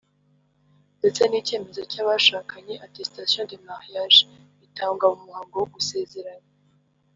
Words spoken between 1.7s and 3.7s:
cyabashakanye (attestation de